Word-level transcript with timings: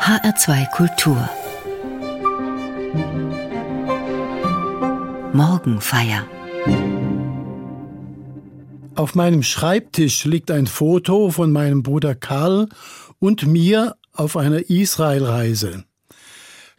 HR2 0.00 0.70
Kultur 0.70 1.28
Morgenfeier 5.34 6.26
Auf 8.94 9.14
meinem 9.14 9.42
Schreibtisch 9.42 10.24
liegt 10.24 10.50
ein 10.50 10.66
Foto 10.66 11.30
von 11.30 11.52
meinem 11.52 11.82
Bruder 11.82 12.14
Karl 12.14 12.70
und 13.18 13.46
mir 13.46 13.94
auf 14.14 14.38
einer 14.38 14.70
Israelreise. 14.70 15.84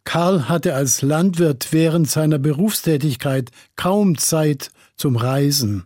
Karl 0.04 0.50
hatte 0.50 0.74
als 0.74 1.04
Landwirt 1.04 1.68
während 1.70 2.10
seiner 2.10 2.40
Berufstätigkeit 2.40 3.52
kaum 3.76 4.18
Zeit 4.18 4.72
zum 4.98 5.16
Reisen. 5.16 5.84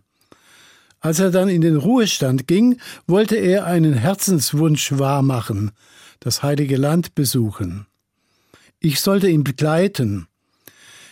Als 1.00 1.20
er 1.20 1.30
dann 1.30 1.50
in 1.50 1.60
den 1.60 1.76
Ruhestand 1.76 2.48
ging, 2.48 2.80
wollte 3.06 3.36
er 3.36 3.66
einen 3.66 3.92
Herzenswunsch 3.92 4.98
wahrmachen, 4.98 5.72
das 6.20 6.42
heilige 6.42 6.76
Land 6.76 7.14
besuchen. 7.14 7.86
Ich 8.80 9.00
sollte 9.00 9.28
ihn 9.28 9.44
begleiten. 9.44 10.26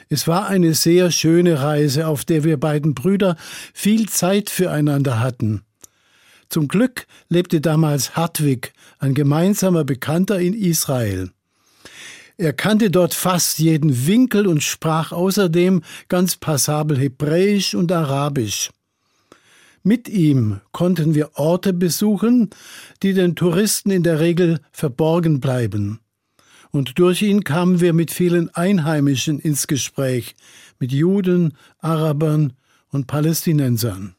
Es 0.09 0.29
war 0.29 0.47
eine 0.47 0.75
sehr 0.75 1.11
schöne 1.11 1.61
Reise, 1.61 2.07
auf 2.07 2.25
der 2.25 2.45
wir 2.45 2.59
beiden 2.59 2.95
Brüder 2.95 3.37
viel 3.73 4.09
Zeit 4.09 4.51
füreinander 4.51 5.21
hatten. 5.21 5.63
Zum 6.49 6.69
Glück 6.69 7.07
lebte 7.29 7.61
damals 7.61 8.17
Hartwig, 8.17 8.75
ein 8.99 9.15
gemeinsamer 9.15 9.85
Bekannter 9.85 10.39
in 10.39 10.55
Israel. 10.55 11.31
Er 12.37 12.53
kannte 12.53 12.91
dort 12.91 13.15
fast 13.15 13.59
jeden 13.59 14.07
Winkel 14.07 14.47
und 14.47 14.63
sprach 14.63 15.13
außerdem 15.13 15.83
ganz 16.09 16.37
passabel 16.37 16.99
Hebräisch 16.99 17.75
und 17.75 17.93
Arabisch. 17.93 18.71
Mit 19.87 20.09
ihm 20.09 20.63
konnten 20.73 21.15
wir 21.15 21.33
Orte 21.35 21.75
besuchen, 21.75 22.49
die 23.03 23.13
den 23.13 23.37
Touristen 23.37 23.91
in 23.91 24.03
der 24.03 24.19
Regel 24.19 24.61
verborgen 24.73 25.41
bleiben. 25.41 26.01
Und 26.71 26.99
durch 26.99 27.21
ihn 27.21 27.45
kamen 27.45 27.81
wir 27.81 27.93
mit 27.93 28.11
vielen 28.11 28.49
Einheimischen 28.55 29.39
ins 29.39 29.67
Gespräch, 29.67 30.37
mit 30.79 30.91
Juden, 30.91 31.53
Arabern 31.81 32.55
und 32.89 33.07
Palästinensern. 33.07 34.15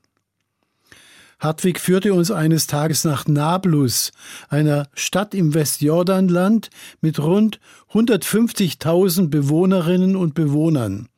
Hartwig 1.39 1.79
führte 1.79 2.13
uns 2.13 2.29
eines 2.29 2.67
Tages 2.67 3.03
nach 3.03 3.27
Nablus, 3.27 4.11
einer 4.49 4.87
Stadt 4.93 5.33
im 5.33 5.55
Westjordanland 5.55 6.69
mit 7.01 7.17
rund 7.19 7.59
150.000 7.91 9.29
Bewohnerinnen 9.29 10.15
und 10.15 10.35
Bewohnern. 10.35 11.09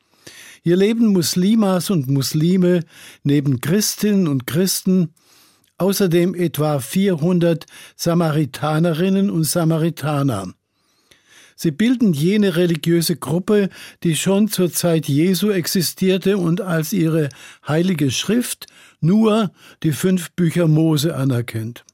Hier 0.62 0.76
leben 0.76 1.08
Muslimas 1.08 1.90
und 1.90 2.08
Muslime 2.08 2.84
neben 3.22 3.60
Christinnen 3.60 4.28
und 4.28 4.46
Christen, 4.46 5.14
außerdem 5.78 6.34
etwa 6.34 6.80
400 6.80 7.66
Samaritanerinnen 7.96 9.30
und 9.30 9.44
Samaritaner. 9.44 10.52
Sie 11.60 11.72
bilden 11.72 12.12
jene 12.12 12.54
religiöse 12.54 13.16
Gruppe, 13.16 13.68
die 14.04 14.14
schon 14.14 14.46
zur 14.46 14.72
Zeit 14.72 15.08
Jesu 15.08 15.50
existierte 15.50 16.38
und 16.38 16.60
als 16.60 16.92
ihre 16.92 17.30
heilige 17.66 18.12
Schrift 18.12 18.66
nur 19.00 19.50
die 19.82 19.90
fünf 19.90 20.30
Bücher 20.32 20.68
Mose 20.68 21.16
anerkennt. 21.16 21.84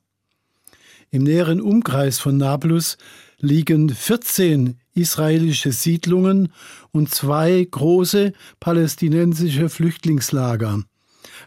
Im 1.11 1.23
näheren 1.23 1.63
Umkreis 1.63 2.19
von 2.19 2.37
Nablus 2.37 2.99
liegen 3.39 3.89
14 3.89 4.81
israelische 4.95 5.73
Siedlungen 5.73 6.53
und 6.93 7.11
zwei 7.13 7.67
große 7.69 8.33
palästinensische 8.61 9.69
Flüchtlingslager, 9.69 10.83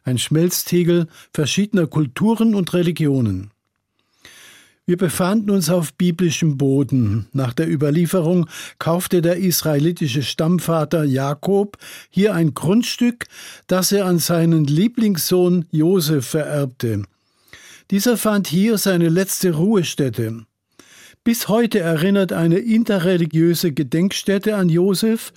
ein 0.04 0.18
Schmelztiegel 0.18 1.08
verschiedener 1.34 1.88
Kulturen 1.88 2.56
und 2.56 2.74
Religionen. 2.74 3.52
Wir 4.90 4.96
befanden 4.96 5.50
uns 5.50 5.70
auf 5.70 5.94
biblischem 5.96 6.58
Boden. 6.58 7.28
Nach 7.34 7.54
der 7.54 7.70
Überlieferung 7.70 8.48
kaufte 8.80 9.22
der 9.22 9.36
israelitische 9.36 10.24
Stammvater 10.24 11.04
Jakob 11.04 11.78
hier 12.10 12.34
ein 12.34 12.54
Grundstück, 12.54 13.26
das 13.68 13.92
er 13.92 14.06
an 14.06 14.20
seinen 14.20 14.64
Lieblingssohn 14.64 15.66
Josef 15.72 16.28
vererbte. 16.28 17.04
Dieser 17.92 18.16
fand 18.16 18.48
hier 18.48 18.78
seine 18.78 19.10
letzte 19.10 19.56
Ruhestätte. 19.56 20.47
Bis 21.28 21.50
heute 21.50 21.82
erinnert 21.82 22.32
eine 22.32 22.60
interreligiöse 22.60 23.74
Gedenkstätte 23.74 24.56
an 24.56 24.70
Josef, 24.70 25.34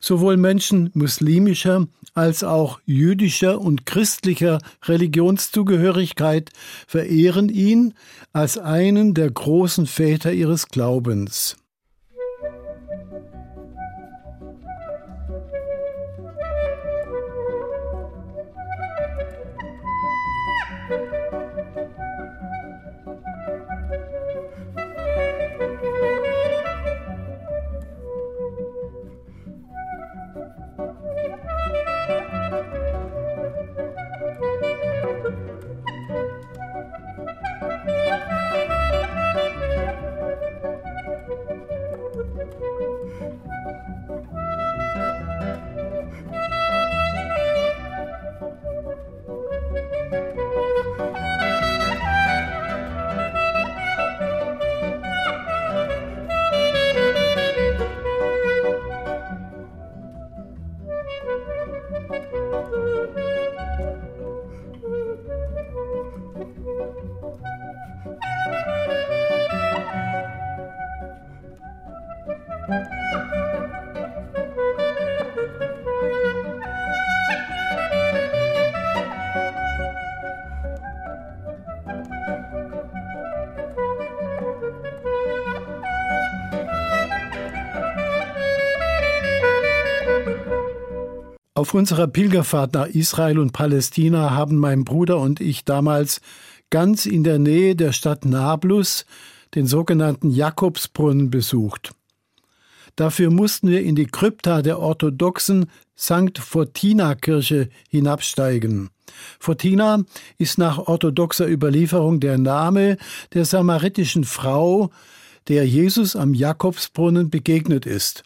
Sowohl 0.00 0.36
Menschen 0.36 0.90
muslimischer 0.94 1.86
als 2.14 2.42
auch 2.42 2.80
jüdischer 2.84 3.60
und 3.60 3.86
christlicher 3.86 4.58
Religionszugehörigkeit 4.82 6.50
verehren 6.88 7.48
ihn 7.48 7.94
als 8.32 8.58
einen 8.58 9.14
der 9.14 9.30
großen 9.30 9.86
Väter 9.86 10.32
ihres 10.32 10.66
Glaubens. 10.66 11.59
Auf 91.70 91.74
unserer 91.74 92.08
Pilgerfahrt 92.08 92.74
nach 92.74 92.88
Israel 92.88 93.38
und 93.38 93.52
Palästina 93.52 94.32
haben 94.32 94.56
mein 94.56 94.82
Bruder 94.82 95.20
und 95.20 95.40
ich 95.40 95.64
damals 95.64 96.20
ganz 96.68 97.06
in 97.06 97.22
der 97.22 97.38
Nähe 97.38 97.76
der 97.76 97.92
Stadt 97.92 98.24
Nablus 98.24 99.06
den 99.54 99.68
sogenannten 99.68 100.30
Jakobsbrunnen 100.30 101.30
besucht. 101.30 101.92
Dafür 102.96 103.30
mussten 103.30 103.68
wir 103.68 103.84
in 103.84 103.94
die 103.94 104.06
Krypta 104.06 104.62
der 104.62 104.80
orthodoxen 104.80 105.70
St. 105.96 106.38
Fortina-Kirche 106.40 107.68
hinabsteigen. 107.88 108.90
Fortina 109.38 110.02
ist 110.38 110.58
nach 110.58 110.78
orthodoxer 110.78 111.46
Überlieferung 111.46 112.18
der 112.18 112.36
Name 112.36 112.96
der 113.32 113.44
samaritischen 113.44 114.24
Frau, 114.24 114.90
der 115.46 115.68
Jesus 115.68 116.16
am 116.16 116.34
Jakobsbrunnen 116.34 117.30
begegnet 117.30 117.86
ist. 117.86 118.24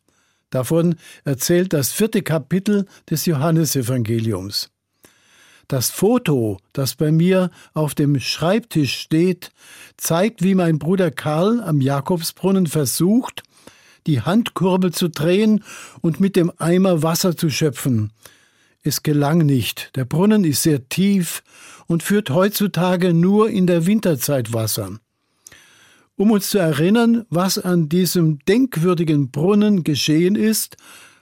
Davon 0.54 0.94
erzählt 1.24 1.72
das 1.72 1.90
vierte 1.90 2.22
Kapitel 2.22 2.86
des 3.10 3.26
Johannesevangeliums. 3.26 4.70
Das 5.66 5.90
Foto, 5.90 6.58
das 6.72 6.94
bei 6.94 7.10
mir 7.10 7.50
auf 7.72 7.96
dem 7.96 8.20
Schreibtisch 8.20 8.96
steht, 8.96 9.50
zeigt, 9.96 10.44
wie 10.44 10.54
mein 10.54 10.78
Bruder 10.78 11.10
Karl 11.10 11.60
am 11.60 11.80
Jakobsbrunnen 11.80 12.68
versucht, 12.68 13.42
die 14.06 14.20
Handkurbel 14.20 14.92
zu 14.92 15.08
drehen 15.08 15.64
und 16.02 16.20
mit 16.20 16.36
dem 16.36 16.52
Eimer 16.58 17.02
Wasser 17.02 17.36
zu 17.36 17.50
schöpfen. 17.50 18.12
Es 18.84 19.02
gelang 19.02 19.38
nicht. 19.38 19.90
Der 19.96 20.04
Brunnen 20.04 20.44
ist 20.44 20.62
sehr 20.62 20.88
tief 20.88 21.42
und 21.88 22.04
führt 22.04 22.30
heutzutage 22.30 23.12
nur 23.12 23.50
in 23.50 23.66
der 23.66 23.86
Winterzeit 23.86 24.52
Wasser. 24.52 25.00
Um 26.16 26.30
uns 26.30 26.50
zu 26.50 26.58
erinnern, 26.58 27.26
was 27.28 27.58
an 27.58 27.88
diesem 27.88 28.38
denkwürdigen 28.44 29.30
Brunnen 29.30 29.82
geschehen 29.82 30.36
ist, 30.36 30.76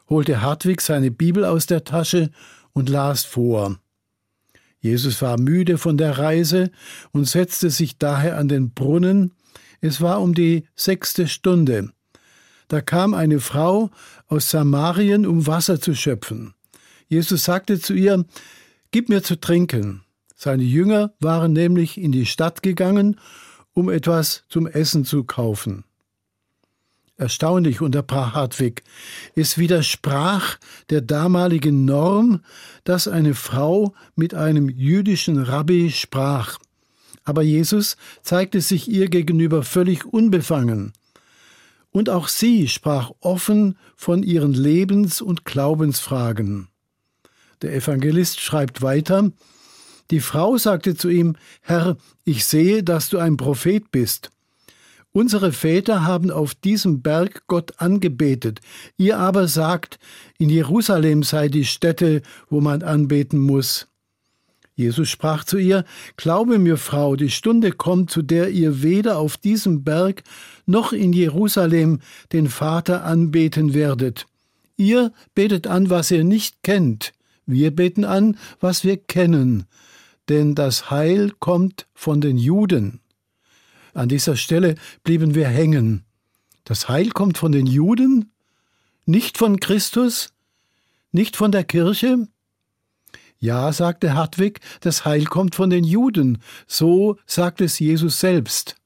holte 0.08 0.42
Hartwig 0.42 0.82
seine 0.82 1.10
Bibel 1.10 1.44
aus 1.44 1.66
der 1.66 1.84
Tasche 1.84 2.30
und 2.74 2.90
las 2.90 3.24
vor. 3.24 3.78
Jesus 4.80 5.22
war 5.22 5.38
müde 5.38 5.78
von 5.78 5.96
der 5.96 6.18
Reise 6.18 6.70
und 7.12 7.26
setzte 7.26 7.70
sich 7.70 7.98
daher 7.98 8.36
an 8.36 8.48
den 8.48 8.72
Brunnen. 8.72 9.32
Es 9.80 10.00
war 10.00 10.20
um 10.20 10.34
die 10.34 10.64
sechste 10.74 11.28
Stunde. 11.28 11.90
Da 12.68 12.80
kam 12.80 13.14
eine 13.14 13.40
Frau 13.40 13.90
aus 14.26 14.50
Samarien, 14.50 15.24
um 15.26 15.46
Wasser 15.46 15.80
zu 15.80 15.94
schöpfen. 15.94 16.54
Jesus 17.08 17.44
sagte 17.44 17.80
zu 17.80 17.94
ihr, 17.94 18.24
Gib 18.90 19.08
mir 19.08 19.22
zu 19.22 19.40
trinken. 19.40 20.02
Seine 20.34 20.64
Jünger 20.64 21.14
waren 21.18 21.52
nämlich 21.52 21.96
in 21.96 22.12
die 22.12 22.26
Stadt 22.26 22.62
gegangen, 22.62 23.18
um 23.74 23.88
etwas 23.88 24.44
zum 24.48 24.66
Essen 24.66 25.04
zu 25.04 25.24
kaufen. 25.24 25.84
Erstaunlich, 27.16 27.80
unterbrach 27.80 28.34
Hartwig. 28.34 28.82
Es 29.36 29.58
widersprach 29.58 30.58
der 30.90 31.02
damaligen 31.02 31.84
Norm, 31.84 32.40
dass 32.84 33.06
eine 33.06 33.34
Frau 33.34 33.94
mit 34.16 34.34
einem 34.34 34.68
jüdischen 34.68 35.38
Rabbi 35.38 35.90
sprach. 35.90 36.58
Aber 37.22 37.42
Jesus 37.42 37.96
zeigte 38.22 38.60
sich 38.60 38.88
ihr 38.88 39.08
gegenüber 39.08 39.62
völlig 39.62 40.04
unbefangen. 40.04 40.92
Und 41.92 42.08
auch 42.08 42.28
sie 42.28 42.66
sprach 42.66 43.12
offen 43.20 43.78
von 43.94 44.22
ihren 44.22 44.54
Lebens- 44.54 45.20
und 45.20 45.44
Glaubensfragen. 45.44 46.68
Der 47.60 47.74
Evangelist 47.74 48.40
schreibt 48.40 48.82
weiter, 48.82 49.30
die 50.10 50.20
Frau 50.20 50.56
sagte 50.56 50.94
zu 50.96 51.08
ihm, 51.08 51.36
Herr, 51.60 51.96
ich 52.24 52.44
sehe, 52.44 52.82
dass 52.82 53.08
du 53.08 53.18
ein 53.18 53.36
Prophet 53.36 53.90
bist. 53.90 54.30
Unsere 55.12 55.52
Väter 55.52 56.04
haben 56.04 56.30
auf 56.30 56.54
diesem 56.54 57.02
Berg 57.02 57.42
Gott 57.46 57.74
angebetet, 57.76 58.60
ihr 58.96 59.18
aber 59.18 59.46
sagt, 59.46 59.98
in 60.38 60.48
Jerusalem 60.48 61.22
sei 61.22 61.48
die 61.48 61.66
Stätte, 61.66 62.22
wo 62.48 62.62
man 62.62 62.82
anbeten 62.82 63.38
muss. 63.38 63.88
Jesus 64.74 65.10
sprach 65.10 65.44
zu 65.44 65.58
ihr, 65.58 65.84
Glaube 66.16 66.58
mir, 66.58 66.78
Frau, 66.78 67.14
die 67.14 67.30
Stunde 67.30 67.72
kommt, 67.72 68.10
zu 68.10 68.22
der 68.22 68.48
ihr 68.50 68.82
weder 68.82 69.18
auf 69.18 69.36
diesem 69.36 69.84
Berg 69.84 70.22
noch 70.64 70.94
in 70.94 71.12
Jerusalem 71.12 72.00
den 72.32 72.48
Vater 72.48 73.04
anbeten 73.04 73.74
werdet. 73.74 74.26
Ihr 74.78 75.12
betet 75.34 75.66
an, 75.66 75.90
was 75.90 76.10
ihr 76.10 76.24
nicht 76.24 76.62
kennt, 76.62 77.12
wir 77.44 77.70
beten 77.70 78.04
an, 78.04 78.38
was 78.60 78.82
wir 78.82 78.96
kennen, 78.96 79.66
denn 80.28 80.54
das 80.54 80.90
Heil 80.90 81.32
kommt 81.38 81.86
von 81.94 82.20
den 82.20 82.36
Juden. 82.36 83.00
An 83.94 84.08
dieser 84.08 84.36
Stelle 84.36 84.76
blieben 85.04 85.34
wir 85.34 85.48
hängen. 85.48 86.04
Das 86.64 86.88
Heil 86.88 87.10
kommt 87.10 87.38
von 87.38 87.52
den 87.52 87.66
Juden, 87.66 88.32
nicht 89.04 89.36
von 89.36 89.60
Christus, 89.60 90.32
nicht 91.10 91.36
von 91.36 91.52
der 91.52 91.64
Kirche? 91.64 92.28
Ja, 93.38 93.72
sagte 93.72 94.14
Hartwig, 94.14 94.60
das 94.80 95.04
Heil 95.04 95.24
kommt 95.24 95.56
von 95.56 95.68
den 95.68 95.84
Juden, 95.84 96.38
so 96.66 97.18
sagt 97.26 97.60
es 97.60 97.78
Jesus 97.80 98.20
selbst. 98.20 98.76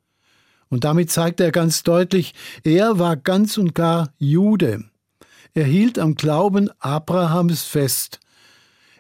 Und 0.68 0.84
damit 0.84 1.10
zeigt 1.10 1.40
er 1.40 1.52
ganz 1.52 1.82
deutlich, 1.82 2.34
er 2.64 2.98
war 2.98 3.16
ganz 3.16 3.58
und 3.58 3.74
gar 3.74 4.12
Jude. 4.18 4.84
Er 5.54 5.64
hielt 5.64 5.98
am 5.98 6.14
Glauben 6.14 6.70
Abrahams 6.80 7.64
fest, 7.64 8.18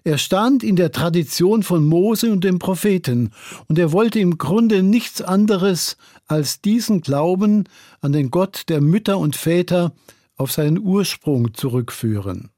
er 0.06 0.18
stand 0.18 0.62
in 0.62 0.76
der 0.76 0.92
Tradition 0.92 1.64
von 1.64 1.84
Mose 1.84 2.30
und 2.30 2.44
den 2.44 2.60
Propheten, 2.60 3.32
und 3.66 3.76
er 3.76 3.90
wollte 3.90 4.20
im 4.20 4.38
Grunde 4.38 4.84
nichts 4.84 5.20
anderes 5.20 5.96
als 6.28 6.60
diesen 6.60 7.00
Glauben 7.00 7.64
an 8.00 8.12
den 8.12 8.30
Gott 8.30 8.68
der 8.68 8.80
Mütter 8.80 9.18
und 9.18 9.34
Väter 9.34 9.92
auf 10.36 10.52
seinen 10.52 10.78
Ursprung 10.78 11.54
zurückführen. 11.54 12.50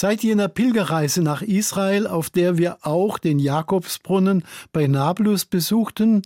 Seit 0.00 0.22
jener 0.22 0.46
Pilgerreise 0.46 1.22
nach 1.22 1.42
Israel, 1.42 2.06
auf 2.06 2.30
der 2.30 2.56
wir 2.56 2.86
auch 2.86 3.18
den 3.18 3.40
Jakobsbrunnen 3.40 4.44
bei 4.72 4.86
Nablus 4.86 5.44
besuchten, 5.44 6.22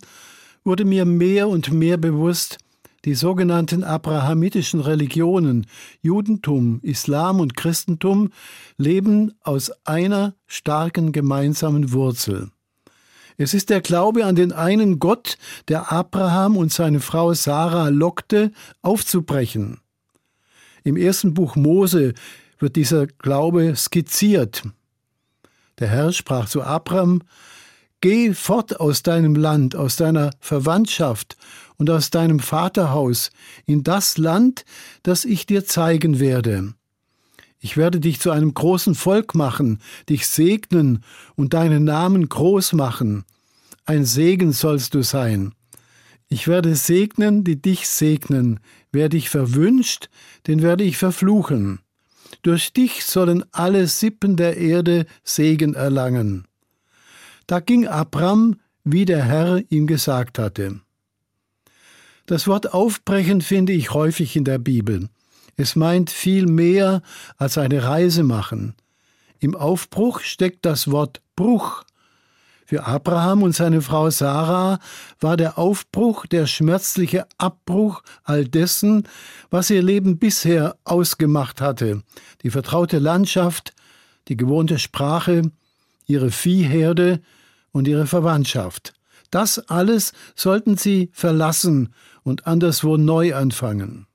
wurde 0.63 0.85
mir 0.85 1.05
mehr 1.05 1.47
und 1.47 1.71
mehr 1.71 1.97
bewusst, 1.97 2.59
die 3.03 3.15
sogenannten 3.15 3.83
abrahamitischen 3.83 4.79
Religionen 4.79 5.65
Judentum, 6.03 6.81
Islam 6.83 7.39
und 7.39 7.57
Christentum 7.57 8.29
leben 8.77 9.33
aus 9.41 9.71
einer 9.85 10.35
starken 10.45 11.11
gemeinsamen 11.11 11.93
Wurzel. 11.93 12.51
Es 13.37 13.55
ist 13.55 13.71
der 13.71 13.81
Glaube 13.81 14.27
an 14.27 14.35
den 14.35 14.51
einen 14.51 14.99
Gott, 14.99 15.39
der 15.67 15.91
Abraham 15.91 16.57
und 16.57 16.71
seine 16.71 16.99
Frau 16.99 17.33
Sarah 17.33 17.89
lockte, 17.89 18.51
aufzubrechen. 18.83 19.79
Im 20.83 20.95
ersten 20.95 21.33
Buch 21.33 21.55
Mose 21.55 22.13
wird 22.63 22.77
dieser 22.77 23.07
Glaube 23.07 23.75
skizziert. 23.75 24.63
Der 25.79 25.89
Herr 25.89 26.13
sprach 26.13 26.47
zu 26.47 26.63
Abraham, 26.63 27.21
Geh 27.99 28.33
fort 28.33 28.79
aus 28.79 29.03
deinem 29.03 29.35
Land, 29.35 29.75
aus 29.75 29.97
deiner 29.97 30.31
Verwandtschaft 30.39 31.35
und 31.77 31.89
aus 31.89 32.09
deinem 32.09 32.39
Vaterhaus 32.39 33.31
in 33.65 33.83
das 33.83 34.17
Land, 34.17 34.63
das 35.03 35.25
ich 35.25 35.45
dir 35.45 35.65
zeigen 35.65 36.19
werde. 36.19 36.73
Ich 37.59 37.75
werde 37.77 37.99
dich 37.99 38.19
zu 38.19 38.31
einem 38.31 38.53
großen 38.53 38.95
Volk 38.95 39.35
machen, 39.35 39.79
dich 40.09 40.25
segnen 40.27 41.03
und 41.35 41.53
deinen 41.53 41.83
Namen 41.83 42.27
groß 42.27 42.73
machen. 42.73 43.25
Ein 43.85 44.05
Segen 44.05 44.53
sollst 44.53 44.93
du 44.93 45.01
sein. 45.01 45.53
Ich 46.29 46.47
werde 46.47 46.75
segnen, 46.75 47.43
die 47.43 47.61
dich 47.61 47.89
segnen. 47.89 48.61
Wer 48.91 49.09
dich 49.09 49.29
verwünscht, 49.29 50.09
den 50.47 50.61
werde 50.61 50.85
ich 50.85 50.97
verfluchen. 50.97 51.82
Durch 52.43 52.73
dich 52.73 53.05
sollen 53.05 53.43
alle 53.51 53.87
Sippen 53.87 54.35
der 54.35 54.57
Erde 54.57 55.05
Segen 55.23 55.73
erlangen. 55.73 56.45
Da 57.47 57.59
ging 57.59 57.87
Abram, 57.87 58.59
wie 58.83 59.05
der 59.05 59.23
Herr 59.23 59.63
ihm 59.69 59.87
gesagt 59.87 60.39
hatte. 60.39 60.81
Das 62.25 62.47
Wort 62.47 62.73
aufbrechen 62.73 63.41
finde 63.41 63.73
ich 63.73 63.93
häufig 63.93 64.35
in 64.35 64.43
der 64.43 64.57
Bibel. 64.57 65.09
Es 65.55 65.75
meint 65.75 66.09
viel 66.09 66.45
mehr 66.45 67.01
als 67.37 67.57
eine 67.57 67.83
Reise 67.83 68.23
machen. 68.23 68.75
Im 69.39 69.55
Aufbruch 69.55 70.19
steckt 70.19 70.65
das 70.65 70.91
Wort 70.91 71.21
Bruch, 71.35 71.83
für 72.73 72.87
Abraham 72.87 73.43
und 73.43 73.53
seine 73.53 73.83
Frau 73.83 74.09
Sarah 74.09 74.79
war 75.19 75.37
der 75.37 75.59
Aufbruch 75.59 76.25
der 76.25 76.47
schmerzliche 76.47 77.27
Abbruch 77.37 78.01
all 78.23 78.45
dessen, 78.45 79.07
was 79.51 79.69
ihr 79.69 79.83
Leben 79.83 80.17
bisher 80.17 80.75
ausgemacht 80.83 81.61
hatte, 81.61 82.01
die 82.41 82.49
vertraute 82.49 82.97
Landschaft, 82.97 83.75
die 84.27 84.37
gewohnte 84.37 84.79
Sprache, 84.79 85.51
ihre 86.07 86.31
Viehherde 86.31 87.21
und 87.71 87.87
ihre 87.87 88.07
Verwandtschaft. 88.07 88.95
Das 89.29 89.59
alles 89.69 90.13
sollten 90.33 90.75
sie 90.75 91.11
verlassen 91.13 91.93
und 92.23 92.47
anderswo 92.47 92.97
neu 92.97 93.35
anfangen. 93.35 94.07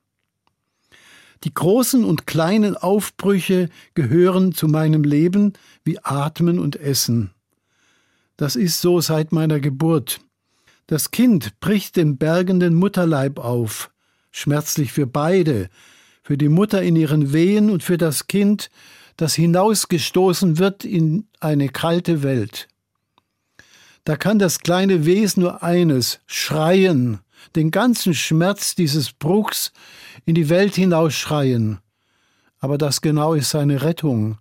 Die 1.45 1.53
großen 1.53 2.03
und 2.03 2.27
kleinen 2.27 2.75
Aufbrüche 2.75 3.69
gehören 3.93 4.51
zu 4.51 4.67
meinem 4.67 5.05
Leben 5.05 5.53
wie 5.85 5.99
Atmen 6.03 6.59
und 6.59 6.75
Essen. 6.75 7.31
Das 8.39 8.55
ist 8.55 8.79
so 8.79 9.01
seit 9.01 9.33
meiner 9.33 9.59
Geburt. 9.59 10.21
Das 10.87 11.11
Kind 11.11 11.59
bricht 11.59 11.97
den 11.97 12.15
bergenden 12.15 12.73
Mutterleib 12.73 13.37
auf, 13.37 13.91
schmerzlich 14.31 14.93
für 14.93 15.07
beide, 15.07 15.69
für 16.23 16.37
die 16.37 16.47
Mutter 16.47 16.81
in 16.81 16.95
ihren 16.95 17.33
Wehen 17.33 17.69
und 17.69 17.83
für 17.83 17.97
das 17.97 18.27
Kind, 18.27 18.69
das 19.17 19.35
hinausgestoßen 19.35 20.57
wird 20.57 20.85
in 20.85 21.27
eine 21.41 21.67
kalte 21.67 22.23
Welt. 22.23 22.69
Da 24.05 24.15
kann 24.15 24.39
das 24.39 24.59
kleine 24.59 25.05
Wesen 25.05 25.43
nur 25.43 25.61
eines, 25.61 26.21
schreien, 26.25 27.19
den 27.57 27.71
ganzen 27.71 28.13
Schmerz 28.13 28.73
dieses 28.73 29.11
Bruchs 29.11 29.73
in 30.23 30.33
die 30.33 30.47
Welt 30.47 30.75
hinausschreien. 30.75 31.79
Aber 32.59 32.77
das 32.77 33.01
genau 33.01 33.33
ist 33.33 33.49
seine 33.49 33.81
Rettung. 33.81 34.37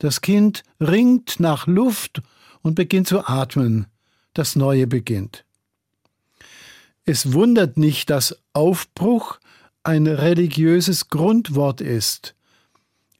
Das 0.00 0.22
Kind 0.22 0.64
ringt 0.80 1.38
nach 1.38 1.68
Luft 1.68 2.20
und 2.68 2.74
beginnt 2.74 3.08
zu 3.08 3.26
atmen. 3.26 3.86
Das 4.34 4.54
Neue 4.54 4.86
beginnt. 4.86 5.44
Es 7.06 7.32
wundert 7.32 7.78
nicht, 7.78 8.10
dass 8.10 8.38
Aufbruch 8.52 9.38
ein 9.82 10.06
religiöses 10.06 11.08
Grundwort 11.08 11.80
ist. 11.80 12.34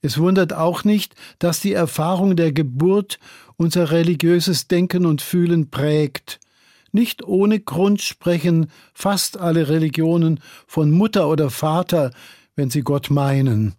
Es 0.03 0.19
wundert 0.19 0.53
auch 0.53 0.85
nicht, 0.85 1.15
dass 1.39 1.61
die 1.61 1.73
Erfahrung 1.73 2.37
der 2.37 2.53
Geburt 2.53 3.19
unser 3.57 3.91
religiöses 3.91 4.69
Denken 4.69 5.07
und 5.07 5.23
Fühlen 5.23 5.71
prägt. 5.71 6.41
Nicht 6.93 7.25
ohne 7.25 7.59
Grund 7.59 8.03
sprechen 8.03 8.71
fast 8.93 9.39
alle 9.39 9.69
Religionen 9.71 10.41
von 10.67 10.91
Mutter 10.91 11.27
oder 11.27 11.49
Vater, 11.49 12.13
wenn 12.55 12.69
sie 12.69 12.83
Gott 12.83 13.09
meinen, 13.09 13.77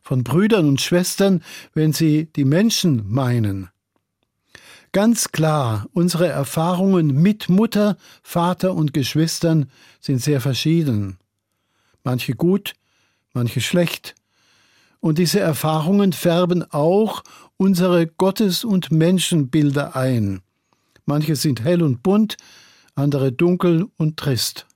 von 0.00 0.22
Brüdern 0.22 0.68
und 0.68 0.80
Schwestern, 0.80 1.42
wenn 1.74 1.92
sie 1.92 2.26
die 2.36 2.44
Menschen 2.44 3.02
meinen. 3.08 3.68
Ganz 4.92 5.32
klar, 5.32 5.86
unsere 5.92 6.28
Erfahrungen 6.28 7.22
mit 7.22 7.48
Mutter, 7.48 7.96
Vater 8.22 8.74
und 8.74 8.94
Geschwistern 8.94 9.70
sind 10.00 10.22
sehr 10.22 10.40
verschieden. 10.40 11.18
Manche 12.04 12.32
gut, 12.34 12.74
manche 13.34 13.60
schlecht. 13.60 14.14
Und 15.00 15.18
diese 15.18 15.40
Erfahrungen 15.40 16.12
färben 16.12 16.64
auch 16.72 17.22
unsere 17.56 18.06
Gottes- 18.06 18.64
und 18.64 18.90
Menschenbilder 18.90 19.94
ein. 19.94 20.40
Manche 21.04 21.36
sind 21.36 21.62
hell 21.62 21.82
und 21.82 22.02
bunt, 22.02 22.36
andere 22.94 23.30
dunkel 23.30 23.86
und 23.96 24.16
trist. 24.16 24.66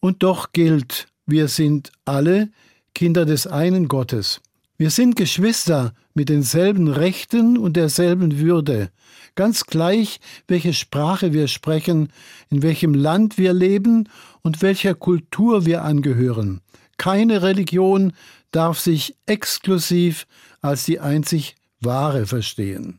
Und 0.00 0.22
doch 0.22 0.52
gilt, 0.52 1.06
wir 1.26 1.48
sind 1.48 1.92
alle 2.04 2.50
Kinder 2.94 3.24
des 3.24 3.46
einen 3.46 3.88
Gottes. 3.88 4.40
Wir 4.82 4.90
sind 4.90 5.14
Geschwister 5.14 5.94
mit 6.12 6.28
denselben 6.28 6.88
Rechten 6.88 7.56
und 7.56 7.76
derselben 7.76 8.40
Würde, 8.40 8.90
ganz 9.36 9.66
gleich, 9.66 10.18
welche 10.48 10.74
Sprache 10.74 11.32
wir 11.32 11.46
sprechen, 11.46 12.08
in 12.50 12.62
welchem 12.62 12.92
Land 12.92 13.38
wir 13.38 13.52
leben 13.52 14.08
und 14.42 14.60
welcher 14.60 14.96
Kultur 14.96 15.66
wir 15.66 15.84
angehören. 15.84 16.62
Keine 16.96 17.42
Religion 17.42 18.12
darf 18.50 18.80
sich 18.80 19.14
exklusiv 19.24 20.26
als 20.62 20.84
die 20.84 20.98
einzig 20.98 21.54
wahre 21.80 22.26
verstehen. 22.26 22.98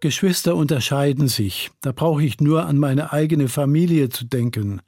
Geschwister 0.00 0.56
unterscheiden 0.56 1.28
sich, 1.28 1.70
da 1.82 1.92
brauche 1.92 2.22
ich 2.22 2.40
nur 2.40 2.64
an 2.64 2.78
meine 2.78 3.12
eigene 3.12 3.48
Familie 3.48 4.08
zu 4.08 4.24
denken. 4.24 4.80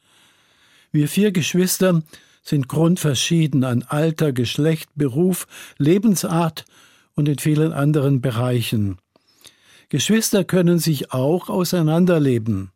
Wir 0.91 1.07
vier 1.07 1.33
Geschwister 1.33 2.03
sind 2.43 2.67
grundverschieden 2.67 3.63
an 3.65 3.83
Alter, 3.83 4.33
Geschlecht, 4.33 4.89
Beruf, 4.95 5.47
Lebensart 5.77 6.65
und 7.15 7.29
in 7.29 7.39
vielen 7.39 7.73
anderen 7.73 8.23
Bereichen. 8.23 8.97
Geschwister 9.91 10.45
können 10.45 10.79
sich 10.79 11.13
auch 11.13 11.51
auseinanderleben, 11.51 12.71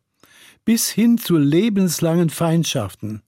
bis 0.63 0.89
hin 0.89 1.17
zu 1.17 1.37
lebenslangen 1.37 2.29
Feindschaften. 2.29 3.23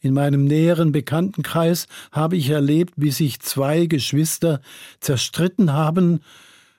In 0.00 0.12
meinem 0.12 0.44
näheren 0.44 0.92
Bekanntenkreis 0.92 1.86
habe 2.12 2.36
ich 2.36 2.50
erlebt, 2.50 2.92
wie 2.96 3.10
sich 3.10 3.40
zwei 3.40 3.86
Geschwister 3.86 4.60
zerstritten 5.00 5.72
haben 5.72 6.20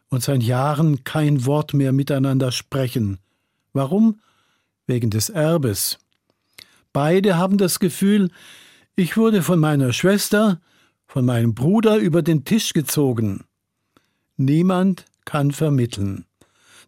und 0.10 0.24
seit 0.24 0.44
Jahren 0.44 1.04
kein 1.04 1.46
Wort 1.46 1.74
mehr 1.74 1.92
miteinander 1.92 2.52
sprechen. 2.52 3.20
Warum? 3.74 4.20
Wegen 4.88 5.10
des 5.10 5.30
Erbes. 5.30 6.00
Beide 6.92 7.38
haben 7.38 7.58
das 7.58 7.80
Gefühl, 7.80 8.32
ich 8.96 9.16
wurde 9.16 9.44
von 9.44 9.60
meiner 9.60 9.94
Schwester, 9.94 10.60
von 11.08 11.26
meinem 11.26 11.54
Bruder 11.54 11.98
über 11.98 12.22
den 12.22 12.44
Tisch 12.44 12.74
gezogen. 12.74 13.46
Niemand 14.38 15.06
kann 15.26 15.52
vermitteln. 15.52 16.26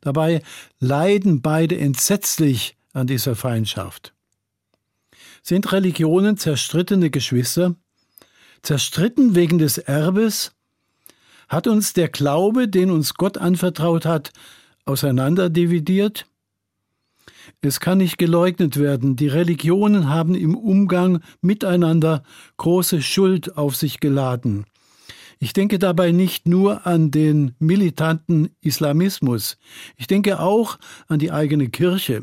Dabei 0.02 0.42
leiden 0.80 1.42
beide 1.42 1.78
entsetzlich 1.78 2.76
an 2.94 3.08
dieser 3.08 3.36
Feindschaft. 3.36 4.14
Sind 5.44 5.72
Religionen 5.72 6.38
zerstrittene 6.38 7.10
Geschwister? 7.10 7.76
Zerstritten 8.64 9.36
wegen 9.36 9.60
des 9.60 9.78
Erbes? 9.78 10.54
Hat 11.52 11.68
uns 11.68 11.92
der 11.92 12.08
Glaube, 12.08 12.70
den 12.70 12.90
uns 12.90 13.16
Gott 13.16 13.38
anvertraut 13.38 14.06
hat, 14.06 14.32
auseinanderdividiert? 14.86 16.26
Es 17.60 17.82
kann 17.82 17.98
nicht 17.98 18.18
geleugnet 18.18 18.80
werden, 18.80 19.18
die 19.18 19.28
Religionen 19.28 20.08
haben 20.08 20.34
im 20.34 20.56
Umgang 20.56 21.22
miteinander 21.42 22.24
große 22.56 23.02
Schuld 23.02 23.58
auf 23.58 23.76
sich 23.76 24.00
geladen. 24.00 24.64
Ich 25.40 25.52
denke 25.52 25.78
dabei 25.78 26.14
nicht 26.14 26.48
nur 26.48 26.88
an 26.88 27.12
den 27.12 27.54
militanten 27.60 28.56
Islamismus, 28.62 29.58
ich 29.98 30.08
denke 30.08 30.40
auch 30.40 30.80
an 31.10 31.20
die 31.20 31.34
eigene 31.34 31.68
Kirche. 31.68 32.22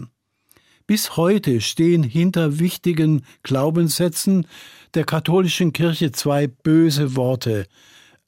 Bis 0.87 1.19
heute 1.19 1.61
stehen 1.61 2.03
hinter 2.03 2.61
wichtigen 2.61 3.27
Glaubenssätzen 3.43 4.47
der 4.95 5.05
katholischen 5.05 5.75
Kirche 5.75 6.13
zwei 6.13 6.47
böse 6.47 7.15
Worte 7.15 7.67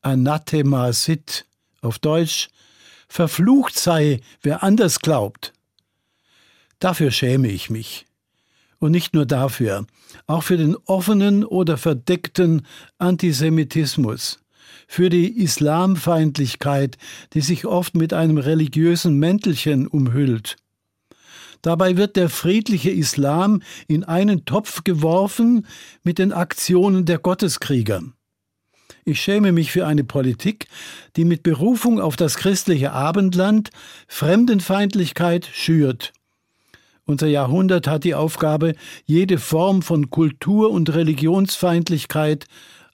Anathema 0.02 0.92
sit, 0.92 1.46
auf 1.82 1.98
Deutsch 1.98 2.48
Verflucht 3.08 3.76
sei, 3.76 4.20
wer 4.40 4.62
anders 4.62 5.00
glaubt. 5.00 5.52
Dafür 6.78 7.10
schäme 7.10 7.48
ich 7.48 7.68
mich. 7.68 8.06
Und 8.78 8.92
nicht 8.92 9.14
nur 9.14 9.26
dafür, 9.26 9.84
auch 10.26 10.44
für 10.44 10.56
den 10.56 10.76
offenen 10.86 11.44
oder 11.44 11.76
verdeckten 11.76 12.66
Antisemitismus, 12.98 14.38
für 14.86 15.10
die 15.10 15.42
Islamfeindlichkeit, 15.42 16.96
die 17.34 17.42
sich 17.42 17.66
oft 17.66 17.94
mit 17.94 18.12
einem 18.14 18.38
religiösen 18.38 19.18
Mäntelchen 19.18 19.86
umhüllt. 19.86 20.56
Dabei 21.62 21.96
wird 21.96 22.16
der 22.16 22.30
friedliche 22.30 22.90
Islam 22.90 23.60
in 23.86 24.04
einen 24.04 24.46
Topf 24.46 24.82
geworfen 24.84 25.66
mit 26.02 26.18
den 26.18 26.32
Aktionen 26.32 27.04
der 27.04 27.18
Gotteskrieger. 27.18 28.02
Ich 29.04 29.20
schäme 29.20 29.52
mich 29.52 29.72
für 29.72 29.86
eine 29.86 30.04
Politik, 30.04 30.66
die 31.16 31.24
mit 31.24 31.42
Berufung 31.42 32.00
auf 32.00 32.16
das 32.16 32.36
christliche 32.36 32.92
Abendland 32.92 33.70
Fremdenfeindlichkeit 34.08 35.48
schürt. 35.52 36.12
Unser 37.06 37.26
Jahrhundert 37.26 37.86
hat 37.86 38.04
die 38.04 38.14
Aufgabe, 38.14 38.74
jede 39.04 39.38
Form 39.38 39.82
von 39.82 40.10
Kultur- 40.10 40.70
und 40.70 40.94
Religionsfeindlichkeit 40.94 42.46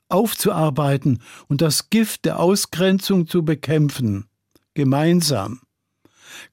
aufzuarbeiten 0.08 1.22
und 1.48 1.60
das 1.60 1.90
Gift 1.90 2.24
der 2.24 2.38
Ausgrenzung 2.38 3.26
zu 3.26 3.44
bekämpfen. 3.44 4.26
Gemeinsam. 4.74 5.60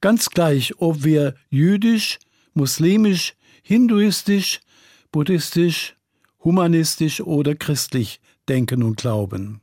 Ganz 0.01 0.29
gleich, 0.29 0.73
ob 0.79 1.03
wir 1.03 1.35
jüdisch, 1.49 2.19
muslimisch, 2.53 3.35
hinduistisch, 3.61 4.59
buddhistisch, 5.11 5.95
humanistisch 6.43 7.21
oder 7.21 7.55
christlich 7.55 8.19
denken 8.47 8.83
und 8.83 8.97
glauben. 8.97 9.62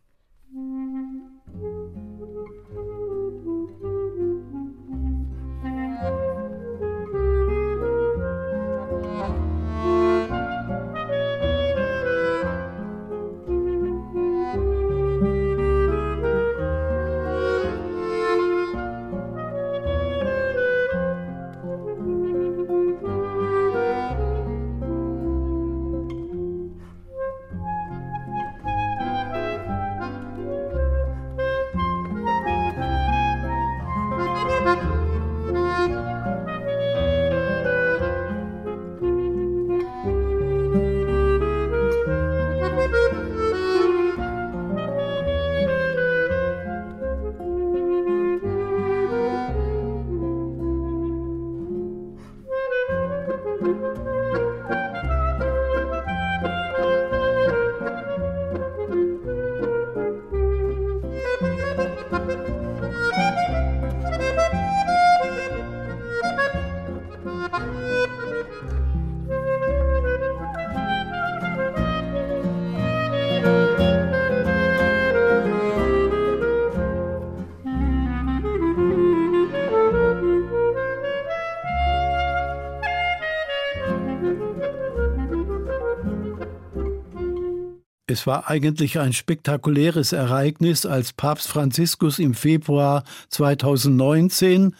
Es 88.10 88.26
war 88.26 88.50
eigentlich 88.50 88.98
ein 88.98 89.12
spektakuläres 89.12 90.12
Ereignis, 90.12 90.84
als 90.84 91.12
Papst 91.12 91.46
Franziskus 91.46 92.18
im 92.18 92.34
Februar 92.34 93.04
2019 93.28 94.74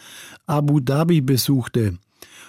Abu 0.47 0.81
Dhabi 0.81 1.21
besuchte 1.21 1.97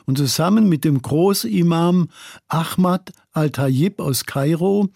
und 0.07 0.19
zusammen 0.19 0.69
mit 0.69 0.85
dem 0.85 1.01
Großimam 1.01 2.09
Ahmad 2.49 3.13
al-Tayyib 3.31 4.01
aus 4.01 4.27
Kairo 4.27 4.89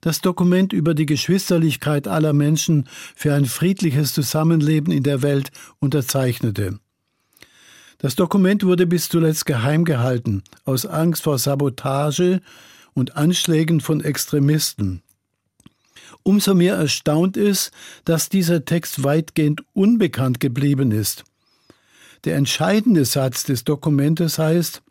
das 0.00 0.22
Dokument 0.22 0.72
über 0.72 0.94
die 0.94 1.04
Geschwisterlichkeit 1.04 2.08
aller 2.08 2.32
Menschen 2.32 2.88
für 3.14 3.34
ein 3.34 3.44
friedliches 3.44 4.14
Zusammenleben 4.14 4.90
in 4.90 5.02
der 5.02 5.20
Welt 5.20 5.50
unterzeichnete. 5.80 6.78
Das 7.98 8.16
Dokument 8.16 8.64
wurde 8.64 8.86
bis 8.86 9.10
zuletzt 9.10 9.44
geheim 9.44 9.84
gehalten, 9.84 10.42
aus 10.64 10.86
Angst 10.86 11.24
vor 11.24 11.38
Sabotage 11.38 12.40
und 12.94 13.18
Anschlägen 13.18 13.82
von 13.82 14.00
Extremisten. 14.02 15.02
Umso 16.26 16.54
mehr 16.54 16.74
erstaunt 16.74 17.36
ist, 17.36 17.70
dass 18.04 18.28
dieser 18.28 18.64
Text 18.64 19.04
weitgehend 19.04 19.62
unbekannt 19.74 20.40
geblieben 20.40 20.90
ist. 20.90 21.22
Der 22.24 22.34
entscheidende 22.34 23.04
Satz 23.04 23.44
des 23.44 23.62
Dokumentes 23.62 24.36
heißt, 24.36 24.82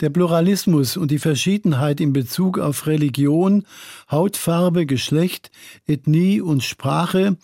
der 0.00 0.10
Pluralismus 0.10 0.96
und 0.96 1.12
die 1.12 1.20
Verschiedenheit 1.20 2.00
in 2.00 2.12
Bezug 2.12 2.58
auf 2.58 2.88
Religion, 2.88 3.66
Hautfarbe, 4.10 4.84
Geschlecht, 4.84 5.52
Ethnie 5.86 6.40
und 6.40 6.64
Sprache 6.64 7.36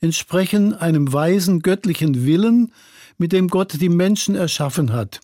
entsprechen 0.00 0.74
einem 0.74 1.12
weisen 1.12 1.58
göttlichen 1.58 2.24
Willen, 2.24 2.72
mit 3.16 3.32
dem 3.32 3.48
Gott 3.48 3.80
die 3.80 3.88
Menschen 3.88 4.36
erschaffen 4.36 4.92
hat. 4.92 5.18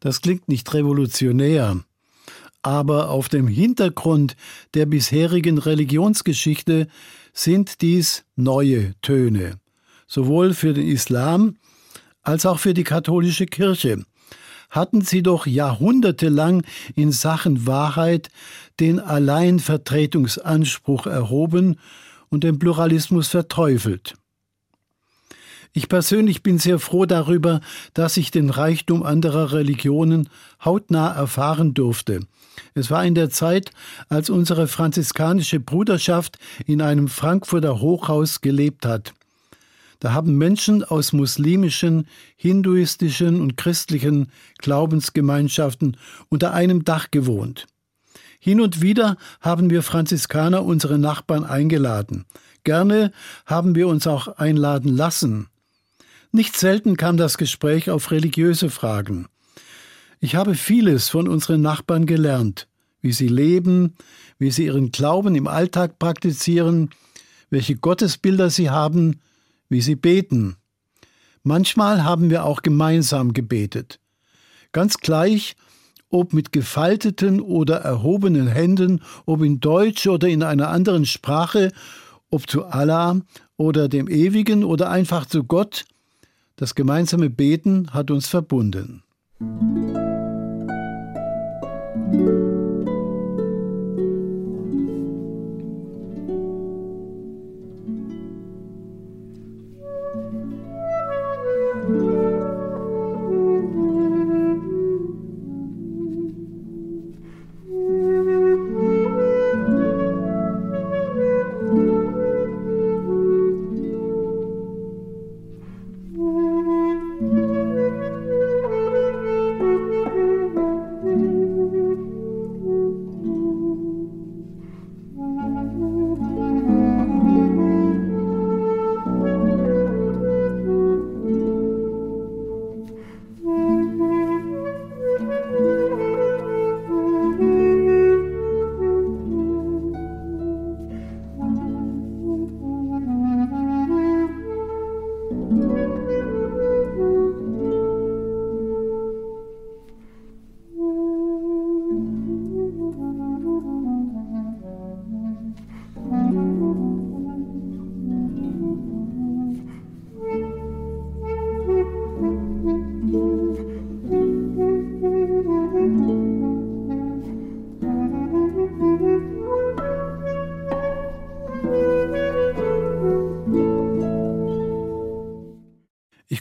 Das 0.00 0.20
klingt 0.20 0.46
nicht 0.46 0.74
revolutionär, 0.74 1.82
aber 2.62 3.10
auf 3.10 3.28
dem 3.28 3.48
Hintergrund 3.48 4.36
der 4.74 4.86
bisherigen 4.86 5.58
Religionsgeschichte 5.58 6.86
sind 7.32 7.82
dies 7.82 8.24
neue 8.36 8.94
Töne, 9.00 9.58
sowohl 10.06 10.54
für 10.54 10.74
den 10.74 10.86
Islam 10.88 11.56
als 12.22 12.46
auch 12.46 12.58
für 12.58 12.74
die 12.74 12.84
katholische 12.84 13.46
Kirche. 13.46 14.04
Hatten 14.70 15.00
sie 15.00 15.22
doch 15.22 15.46
jahrhundertelang 15.46 16.62
in 16.94 17.10
Sachen 17.12 17.66
Wahrheit 17.66 18.28
den 18.80 19.00
Alleinvertretungsanspruch 19.00 21.06
erhoben 21.06 21.80
und 22.28 22.44
den 22.44 22.58
Pluralismus 22.58 23.28
verteufelt. 23.28 24.14
Ich 25.72 25.88
persönlich 25.88 26.42
bin 26.42 26.58
sehr 26.58 26.78
froh 26.78 27.06
darüber, 27.06 27.60
dass 27.94 28.16
ich 28.16 28.30
den 28.30 28.50
Reichtum 28.50 29.02
anderer 29.02 29.52
Religionen 29.52 30.28
hautnah 30.64 31.12
erfahren 31.12 31.74
durfte. 31.74 32.20
Es 32.74 32.90
war 32.90 33.04
in 33.04 33.14
der 33.14 33.30
Zeit, 33.30 33.70
als 34.08 34.30
unsere 34.30 34.66
franziskanische 34.66 35.60
Bruderschaft 35.60 36.38
in 36.66 36.80
einem 36.80 37.08
Frankfurter 37.08 37.80
Hochhaus 37.80 38.40
gelebt 38.40 38.86
hat. 38.86 39.12
Da 40.00 40.12
haben 40.12 40.38
Menschen 40.38 40.84
aus 40.84 41.12
muslimischen, 41.12 42.06
hinduistischen 42.36 43.40
und 43.40 43.56
christlichen 43.56 44.30
Glaubensgemeinschaften 44.58 45.96
unter 46.28 46.54
einem 46.54 46.84
Dach 46.84 47.10
gewohnt. 47.10 47.66
Hin 48.38 48.60
und 48.60 48.80
wieder 48.80 49.16
haben 49.40 49.70
wir 49.70 49.82
Franziskaner 49.82 50.64
unsere 50.64 50.98
Nachbarn 50.98 51.44
eingeladen. 51.44 52.24
Gerne 52.62 53.12
haben 53.44 53.74
wir 53.74 53.88
uns 53.88 54.06
auch 54.06 54.28
einladen 54.28 54.96
lassen. 54.96 55.48
Nicht 56.30 56.56
selten 56.56 56.96
kam 56.96 57.16
das 57.16 57.38
Gespräch 57.38 57.90
auf 57.90 58.10
religiöse 58.10 58.68
Fragen. 58.68 59.28
Ich 60.20 60.34
habe 60.34 60.54
vieles 60.54 61.08
von 61.08 61.26
unseren 61.26 61.62
Nachbarn 61.62 62.04
gelernt, 62.04 62.68
wie 63.00 63.12
sie 63.12 63.28
leben, 63.28 63.94
wie 64.38 64.50
sie 64.50 64.66
ihren 64.66 64.90
Glauben 64.90 65.34
im 65.34 65.46
Alltag 65.46 65.98
praktizieren, 65.98 66.90
welche 67.48 67.76
Gottesbilder 67.76 68.50
sie 68.50 68.68
haben, 68.68 69.20
wie 69.70 69.80
sie 69.80 69.96
beten. 69.96 70.56
Manchmal 71.44 72.04
haben 72.04 72.28
wir 72.28 72.44
auch 72.44 72.60
gemeinsam 72.60 73.32
gebetet. 73.32 73.98
Ganz 74.72 74.98
gleich, 74.98 75.56
ob 76.10 76.34
mit 76.34 76.52
gefalteten 76.52 77.40
oder 77.40 77.76
erhobenen 77.76 78.48
Händen, 78.48 79.02
ob 79.24 79.42
in 79.42 79.60
Deutsch 79.60 80.06
oder 80.06 80.28
in 80.28 80.42
einer 80.42 80.68
anderen 80.68 81.06
Sprache, 81.06 81.72
ob 82.30 82.50
zu 82.50 82.66
Allah 82.66 83.20
oder 83.56 83.88
dem 83.88 84.08
Ewigen 84.08 84.62
oder 84.62 84.90
einfach 84.90 85.24
zu 85.24 85.44
Gott, 85.44 85.86
das 86.58 86.74
gemeinsame 86.74 87.30
Beten 87.30 87.94
hat 87.94 88.10
uns 88.10 88.28
verbunden. 88.28 89.04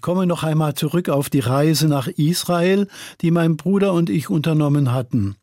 Komme 0.02 0.28
noch 0.28 0.44
einmal 0.44 0.74
zurück 0.74 1.10
auf 1.10 1.30
die 1.30 1.40
Reise 1.40 1.88
nach 1.88 2.08
Israel, 2.08 2.88
die 3.22 3.32
mein 3.32 3.58
Bruder 3.58 3.94
und 3.94 4.10
ich 4.10 4.30
unternommen 4.30 4.92
hatten. 4.92 5.36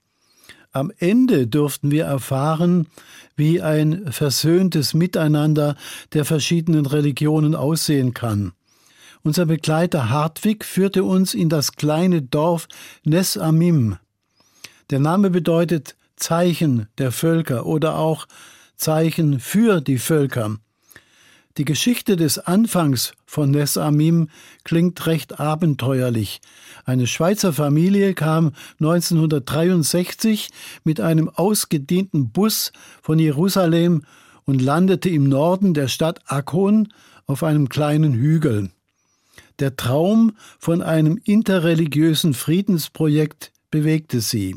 Am 0.73 0.91
Ende 0.99 1.47
durften 1.47 1.91
wir 1.91 2.05
erfahren, 2.05 2.89
wie 3.37 3.63
ein 3.63 4.11
versöhntes 4.13 4.93
Miteinander 4.93 5.77
der 6.13 6.25
verschiedenen 6.25 6.85
Religionen 6.85 7.55
aussehen 7.55 8.13
kann. 8.13 8.53
Unser 9.23 9.47
Begleiter 9.47 10.11
Hartwig 10.11 10.65
führte 10.65 11.05
uns 11.05 11.33
in 11.33 11.49
das 11.49 11.77
kleine 11.77 12.23
Dorf 12.23 12.69
Nes 13.05 13.39
Amim. 13.39 13.97
Der 14.91 14.99
Name 14.99 15.31
bedeutet 15.31 15.97
Zeichen 16.17 16.89
der 16.99 17.13
Völker 17.13 17.65
oder 17.67 17.97
auch 17.97 18.27
Zeichen 18.77 19.41
für 19.41 19.81
die 19.81 19.99
Völker. 19.99 20.57
Die 21.57 21.65
Geschichte 21.65 22.17
des 22.17 22.41
Anfangs 22.41 23.13
von 23.27 23.53
Nes 23.53 23.79
Amim 23.79 24.29
klingt 24.65 25.07
recht 25.07 25.39
abenteuerlich. 25.39 26.41
Eine 26.85 27.07
Schweizer 27.07 27.53
Familie 27.53 28.15
kam 28.15 28.55
1963 28.81 30.51
mit 30.83 31.01
einem 31.01 31.29
ausgedehnten 31.29 32.31
Bus 32.31 32.73
von 33.03 33.21
Jerusalem 33.21 34.03
und 34.45 34.63
landete 34.63 35.09
im 35.11 35.29
Norden 35.29 35.75
der 35.75 35.87
Stadt 35.87 36.23
Akkon 36.27 36.89
auf 37.27 37.45
einem 37.45 37.69
kleinen 37.69 38.15
Hügel. 38.15 38.71
Der 39.61 39.77
Traum 39.77 40.33
von 40.59 40.83
einem 40.83 41.21
interreligiösen 41.23 42.35
Friedensprojekt 42.35 43.53
bewegte 43.71 44.21
sie. 44.21 44.57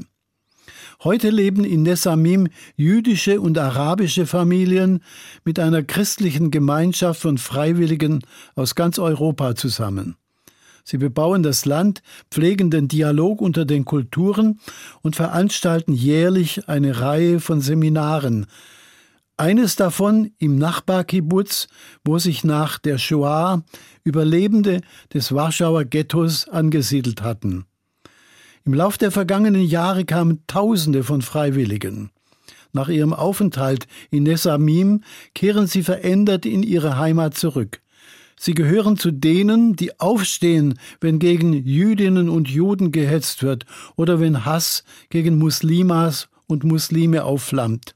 Heute 1.04 1.30
leben 1.30 1.64
in 1.64 1.84
Nesamim 1.84 2.48
jüdische 2.76 3.40
und 3.40 3.56
arabische 3.60 4.26
Familien 4.26 5.04
mit 5.46 5.60
einer 5.60 5.84
christlichen 5.84 6.50
Gemeinschaft 6.50 7.22
von 7.22 7.38
Freiwilligen 7.38 8.24
aus 8.56 8.74
ganz 8.74 8.98
Europa 8.98 9.56
zusammen. 9.56 10.16
Sie 10.84 10.98
bebauen 10.98 11.44
das 11.44 11.66
Land, 11.66 12.02
pflegen 12.32 12.72
den 12.72 12.88
Dialog 12.88 13.42
unter 13.42 13.64
den 13.64 13.86
Kulturen 13.86 14.60
und 15.04 15.16
veranstalten 15.16 15.94
jährlich 15.94 16.68
eine 16.68 17.00
Reihe 17.00 17.40
von 17.42 17.62
Seminaren. 17.62 18.48
Eines 19.36 19.76
davon 19.76 20.32
im 20.40 20.58
Nachbarkibbutz, 20.58 21.68
wo 22.04 22.18
sich 22.18 22.44
nach 22.44 22.80
der 22.80 22.98
Shoah 22.98 23.64
Überlebende 24.04 24.82
des 25.14 25.32
Warschauer 25.32 25.86
Ghettos 25.86 26.48
angesiedelt 26.48 27.22
hatten. 27.22 27.66
Im 28.68 28.74
Lauf 28.74 28.98
der 28.98 29.12
vergangenen 29.12 29.64
Jahre 29.64 30.04
kamen 30.04 30.44
Tausende 30.46 31.06
von 31.06 31.22
Freiwilligen. 31.22 32.10
Nach 32.74 32.90
ihrem 32.90 33.14
Aufenthalt 33.14 33.88
in 34.12 34.24
Nesamim 34.24 35.04
kehren 35.34 35.68
sie 35.68 35.84
verändert 35.84 36.46
in 36.46 36.64
ihre 36.64 36.98
Heimat 36.98 37.38
zurück. 37.38 37.80
Sie 38.38 38.54
gehören 38.56 38.98
zu 38.98 39.12
denen, 39.12 39.78
die 39.78 39.98
aufstehen, 40.02 40.78
wenn 41.00 41.18
gegen 41.18 41.54
Jüdinnen 41.54 42.28
und 42.28 42.50
Juden 42.50 42.92
gehetzt 42.92 43.42
wird 43.42 43.66
oder 43.96 44.20
wenn 44.20 44.44
Hass 44.44 44.84
gegen 45.10 45.38
Muslimas 45.38 46.28
und 46.46 46.66
Muslime 46.66 47.24
aufflammt. 47.24 47.94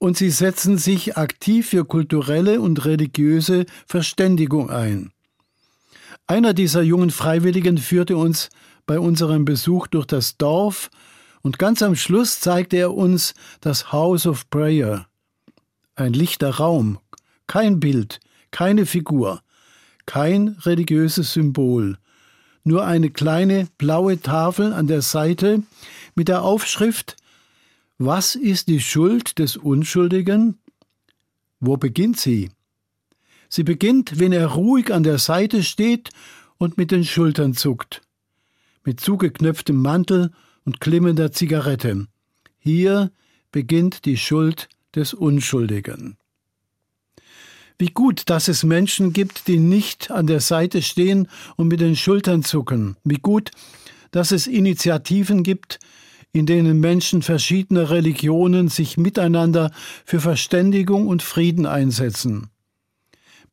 Und 0.00 0.16
sie 0.16 0.30
setzen 0.30 0.78
sich 0.78 1.16
aktiv 1.16 1.68
für 1.68 1.84
kulturelle 1.84 2.60
und 2.60 2.84
religiöse 2.86 3.66
Verständigung 3.86 4.68
ein. 4.68 5.12
Einer 6.26 6.54
dieser 6.54 6.82
jungen 6.82 7.10
Freiwilligen 7.10 7.78
führte 7.78 8.16
uns 8.16 8.48
bei 8.86 8.98
unserem 8.98 9.44
Besuch 9.44 9.86
durch 9.86 10.06
das 10.06 10.36
Dorf 10.36 10.90
und 11.42 11.58
ganz 11.58 11.82
am 11.82 11.96
Schluss 11.96 12.40
zeigte 12.40 12.76
er 12.76 12.94
uns 12.94 13.34
das 13.60 13.92
House 13.92 14.26
of 14.26 14.48
Prayer. 14.50 15.06
Ein 15.94 16.12
lichter 16.12 16.56
Raum, 16.56 16.98
kein 17.46 17.80
Bild, 17.80 18.20
keine 18.50 18.86
Figur, 18.86 19.42
kein 20.06 20.56
religiöses 20.60 21.32
Symbol, 21.32 21.98
nur 22.64 22.86
eine 22.86 23.10
kleine 23.10 23.68
blaue 23.78 24.20
Tafel 24.20 24.72
an 24.72 24.86
der 24.86 25.02
Seite 25.02 25.62
mit 26.14 26.28
der 26.28 26.42
Aufschrift 26.42 27.16
Was 27.98 28.34
ist 28.34 28.68
die 28.68 28.80
Schuld 28.80 29.38
des 29.38 29.56
Unschuldigen? 29.56 30.58
Wo 31.60 31.76
beginnt 31.76 32.18
sie? 32.18 32.50
Sie 33.48 33.64
beginnt, 33.64 34.18
wenn 34.18 34.32
er 34.32 34.46
ruhig 34.46 34.92
an 34.92 35.02
der 35.02 35.18
Seite 35.18 35.62
steht 35.62 36.10
und 36.56 36.78
mit 36.78 36.90
den 36.90 37.04
Schultern 37.04 37.54
zuckt 37.54 38.02
mit 38.84 39.00
zugeknöpftem 39.00 39.76
Mantel 39.76 40.30
und 40.64 40.80
klimmender 40.80 41.32
Zigarette. 41.32 42.06
Hier 42.58 43.10
beginnt 43.50 44.04
die 44.04 44.16
Schuld 44.16 44.68
des 44.94 45.14
Unschuldigen. 45.14 46.16
Wie 47.78 47.88
gut, 47.88 48.30
dass 48.30 48.46
es 48.46 48.62
Menschen 48.62 49.12
gibt, 49.12 49.48
die 49.48 49.58
nicht 49.58 50.12
an 50.12 50.28
der 50.28 50.38
Seite 50.38 50.82
stehen 50.82 51.28
und 51.56 51.66
mit 51.66 51.80
den 51.80 51.96
Schultern 51.96 52.44
zucken. 52.44 52.96
Wie 53.02 53.16
gut, 53.16 53.50
dass 54.12 54.30
es 54.30 54.46
Initiativen 54.46 55.42
gibt, 55.42 55.80
in 56.32 56.46
denen 56.46 56.78
Menschen 56.78 57.22
verschiedener 57.22 57.90
Religionen 57.90 58.68
sich 58.68 58.96
miteinander 58.96 59.72
für 60.04 60.20
Verständigung 60.20 61.08
und 61.08 61.22
Frieden 61.22 61.66
einsetzen. 61.66 62.51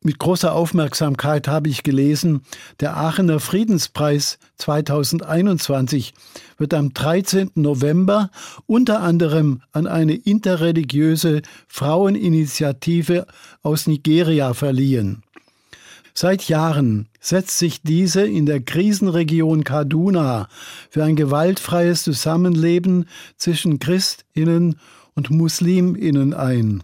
Mit 0.02 0.18
großer 0.18 0.54
Aufmerksamkeit 0.54 1.50
habe 1.50 1.68
ich 1.68 1.84
gelesen, 1.84 2.44
der 2.80 2.96
Aachener 2.96 3.42
Friedenspreis 3.42 4.40
2021 4.56 6.14
wird 6.58 6.74
am 6.74 6.94
13. 6.94 7.52
November 7.56 8.32
unter 8.66 9.02
anderem 9.02 9.62
an 9.74 9.88
eine 9.88 10.14
interreligiöse 10.14 11.42
Fraueninitiative 11.68 13.28
aus 13.62 13.88
Nigeria 13.88 14.54
verliehen. 14.54 15.24
Seit 16.14 16.48
Jahren 16.48 17.10
setzt 17.20 17.58
sich 17.58 17.82
diese 17.82 18.22
in 18.26 18.46
der 18.46 18.62
Krisenregion 18.62 19.66
Kaduna 19.66 20.48
für 20.90 21.04
ein 21.04 21.18
gewaltfreies 21.18 22.04
Zusammenleben 22.04 23.06
zwischen 23.36 23.80
Christinnen 23.80 24.80
und 25.14 25.30
Musliminnen 25.30 26.34
ein. 26.34 26.84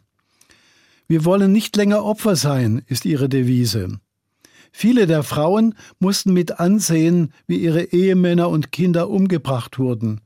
Wir 1.08 1.26
wollen 1.26 1.52
nicht 1.52 1.76
länger 1.76 2.04
Opfer 2.04 2.36
sein, 2.36 2.82
ist 2.88 3.06
ihre 3.06 3.30
Devise. 3.30 4.00
Viele 4.72 5.08
der 5.08 5.24
Frauen 5.24 5.76
mussten 6.00 6.34
mit 6.34 6.60
ansehen, 6.60 7.32
wie 7.48 7.58
ihre 7.58 7.84
Ehemänner 7.94 8.50
und 8.50 8.72
Kinder 8.72 9.10
umgebracht 9.10 9.80
wurden. 9.80 10.22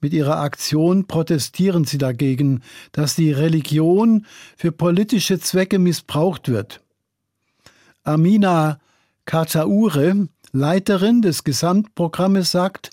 Mit 0.00 0.12
ihrer 0.12 0.38
Aktion 0.38 1.06
protestieren 1.06 1.84
sie 1.84 1.98
dagegen, 1.98 2.62
dass 2.90 3.14
die 3.14 3.30
Religion 3.30 4.26
für 4.56 4.72
politische 4.72 5.38
Zwecke 5.38 5.78
missbraucht 5.78 6.48
wird. 6.48 6.80
Amina 8.02 8.80
Kataure, 9.26 10.26
Leiterin 10.50 11.22
des 11.22 11.44
Gesamtprogrammes, 11.44 12.50
sagt, 12.50 12.90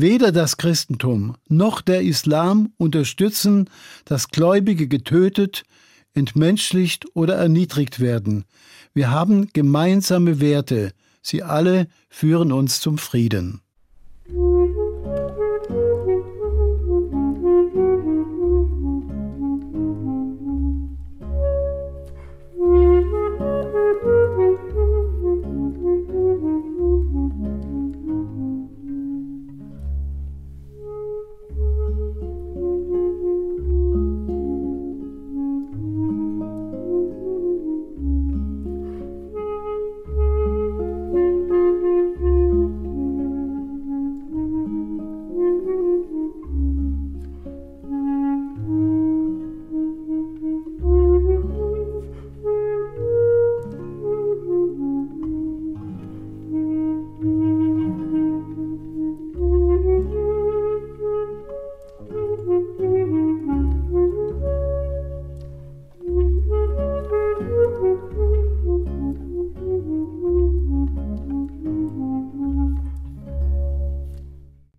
Weder 0.00 0.30
das 0.30 0.58
Christentum 0.58 1.34
noch 1.48 1.80
der 1.80 2.02
Islam 2.02 2.72
unterstützen, 2.76 3.68
dass 4.04 4.28
Gläubige 4.28 4.86
getötet, 4.86 5.64
entmenschlicht 6.14 7.06
oder 7.16 7.34
erniedrigt 7.34 7.98
werden. 7.98 8.44
Wir 8.94 9.10
haben 9.10 9.48
gemeinsame 9.52 10.38
Werte, 10.38 10.92
sie 11.20 11.42
alle 11.42 11.88
führen 12.08 12.52
uns 12.52 12.80
zum 12.80 12.96
Frieden. 12.96 13.60